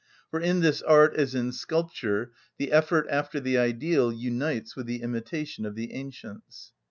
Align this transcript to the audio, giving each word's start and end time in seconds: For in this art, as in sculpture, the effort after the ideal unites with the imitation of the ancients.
For 0.31 0.39
in 0.39 0.61
this 0.61 0.81
art, 0.81 1.15
as 1.15 1.35
in 1.35 1.51
sculpture, 1.51 2.31
the 2.57 2.71
effort 2.71 3.05
after 3.11 3.39
the 3.39 3.59
ideal 3.59 4.11
unites 4.11 4.75
with 4.75 4.87
the 4.87 5.03
imitation 5.03 5.63
of 5.63 5.75
the 5.75 5.93
ancients. 5.93 6.71